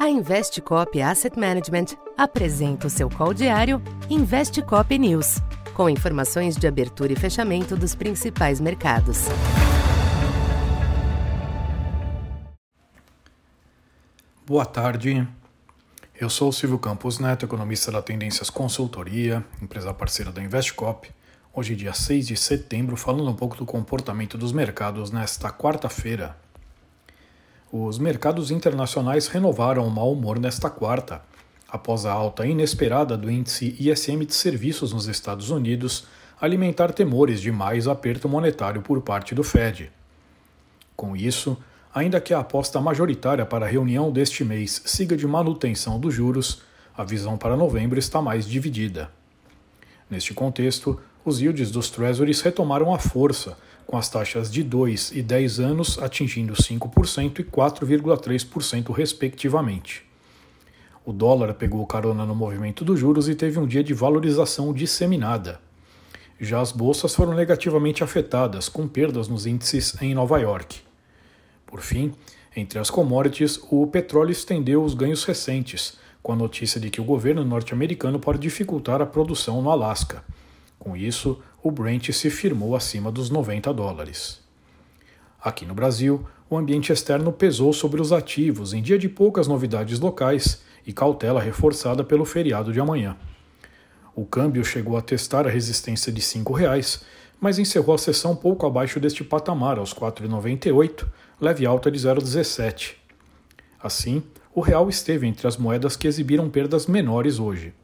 [0.00, 5.42] A Investcop Asset Management apresenta o seu call diário Investcop News,
[5.74, 9.26] com informações de abertura e fechamento dos principais mercados.
[14.46, 15.28] Boa tarde.
[16.18, 21.10] Eu sou o Silvio Campos Neto, economista da Tendências Consultoria, empresa parceira da Investcop.
[21.52, 26.38] Hoje, dia 6 de setembro, falando um pouco do comportamento dos mercados nesta quarta-feira,
[27.72, 31.22] os mercados internacionais renovaram o mau humor nesta quarta,
[31.68, 36.04] após a alta inesperada do índice ISM de serviços nos Estados Unidos
[36.40, 39.92] alimentar temores de mais aperto monetário por parte do Fed.
[40.96, 41.56] Com isso,
[41.94, 46.62] ainda que a aposta majoritária para a reunião deste mês siga de manutenção dos juros,
[46.96, 49.10] a visão para novembro está mais dividida.
[50.10, 53.56] Neste contexto, os yields dos Treasuries retomaram a força
[53.90, 60.04] com as taxas de 2 e 10 anos atingindo 5% e 4,3%, respectivamente.
[61.04, 65.60] O dólar pegou carona no movimento dos juros e teve um dia de valorização disseminada.
[66.40, 70.82] Já as bolsas foram negativamente afetadas, com perdas nos índices em Nova York.
[71.66, 72.14] Por fim,
[72.54, 77.04] entre as commodities, o petróleo estendeu os ganhos recentes, com a notícia de que o
[77.04, 80.22] governo norte-americano pode dificultar a produção no Alasca.
[80.80, 84.40] Com isso, o Brent se firmou acima dos 90 dólares.
[85.38, 90.00] Aqui no Brasil, o ambiente externo pesou sobre os ativos em dia de poucas novidades
[90.00, 93.14] locais e cautela reforçada pelo feriado de amanhã.
[94.16, 97.02] O câmbio chegou a testar a resistência de R$ 5,00,
[97.38, 101.06] mas encerrou a sessão pouco abaixo deste patamar, aos R$ 4,98,
[101.38, 102.94] leve alta de 0,17.
[103.82, 104.22] Assim,
[104.54, 107.74] o real esteve entre as moedas que exibiram perdas menores hoje.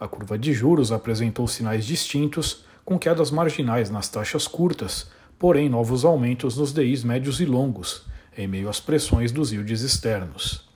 [0.00, 6.06] A curva de juros apresentou sinais distintos, com quedas marginais nas taxas curtas, porém novos
[6.06, 8.06] aumentos nos DIs médios e longos,
[8.36, 10.66] em meio às pressões dos yields externos.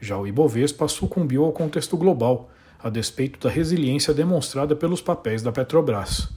[0.00, 2.48] Já o Ibovespa sucumbiu ao contexto global,
[2.82, 6.30] a despeito da resiliência demonstrada pelos papéis da Petrobras.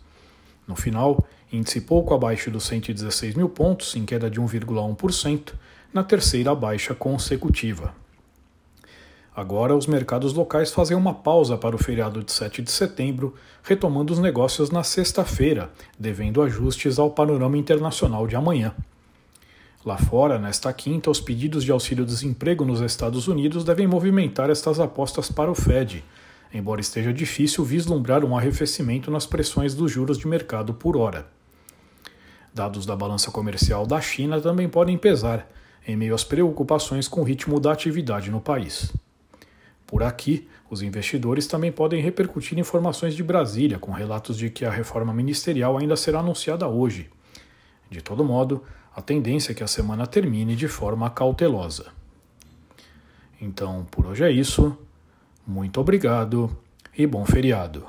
[0.68, 5.54] No final, índice pouco abaixo dos 116 mil pontos, em queda de 1,1%,
[5.94, 7.94] na terceira baixa consecutiva.
[9.40, 13.34] Agora, os mercados locais fazem uma pausa para o feriado de 7 de setembro,
[13.64, 18.76] retomando os negócios na sexta-feira, devendo ajustes ao panorama internacional de amanhã.
[19.86, 25.32] Lá fora, nesta quinta, os pedidos de auxílio-desemprego nos Estados Unidos devem movimentar estas apostas
[25.32, 26.04] para o Fed,
[26.54, 31.26] embora esteja difícil vislumbrar um arrefecimento nas pressões dos juros de mercado por hora.
[32.54, 35.50] Dados da balança comercial da China também podem pesar,
[35.88, 38.92] em meio às preocupações com o ritmo da atividade no país.
[39.90, 44.70] Por aqui, os investidores também podem repercutir informações de Brasília, com relatos de que a
[44.70, 47.10] reforma ministerial ainda será anunciada hoje.
[47.90, 48.64] De todo modo,
[48.96, 51.88] a tendência é que a semana termine de forma cautelosa.
[53.42, 54.78] Então, por hoje é isso.
[55.46, 56.56] Muito obrigado
[56.96, 57.88] e bom feriado.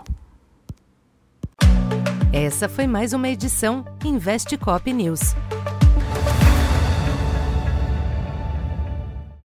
[2.32, 5.34] Essa foi mais uma edição Investe Cop News.